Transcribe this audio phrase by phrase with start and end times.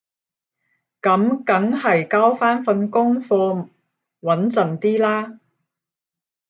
[0.99, 3.69] 噉梗係交返份功課
[4.19, 5.37] 穩陣啲啦